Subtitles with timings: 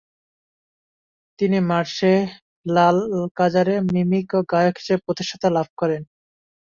[1.39, 2.21] তিনি মার্সেইয়ে
[2.65, 6.01] লালকাজারে মিমিক ও গায়ক হিসেবে প্রতিষ্ঠা লাভ করেন।